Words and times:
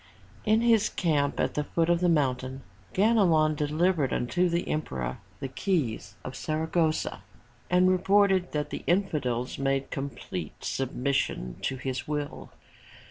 In 0.45 0.61
his 0.61 0.89
camp 0.89 1.39
at 1.39 1.53
the 1.53 1.63
foot 1.63 1.87
of 1.87 1.99
the 1.99 2.09
mountain, 2.09 2.63
Ganelon 2.95 3.53
delivered 3.53 4.11
unto 4.11 4.49
the 4.49 4.67
emperor 4.67 5.19
the 5.39 5.47
keys 5.47 6.15
of 6.23 6.35
Saragossa 6.35 7.21
and 7.69 7.87
reported 7.87 8.51
that 8.51 8.71
the 8.71 8.83
infidels 8.87 9.59
made 9.59 9.91
complete 9.91 10.65
submission 10.65 11.57
to 11.61 11.75
his 11.75 12.07
will. 12.07 12.49